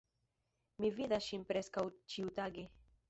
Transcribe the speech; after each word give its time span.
Mi 0.85 0.89
vidas 0.99 1.27
ŝin 1.27 1.43
preskaŭ 1.53 1.85
ĉiutage. 2.15 2.69